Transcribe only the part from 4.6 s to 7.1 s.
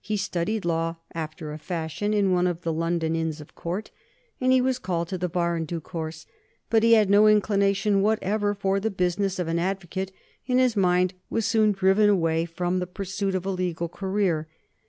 was called to the Bar in due course; but he had